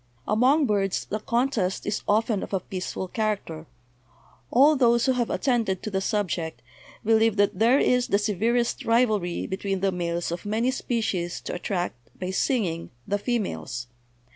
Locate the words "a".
2.53-2.59